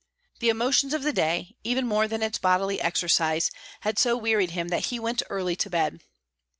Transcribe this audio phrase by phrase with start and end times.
[0.39, 3.51] The emotions of the day, even more than its bodily exercise,
[3.81, 5.99] had so wearied him that he went early to bed.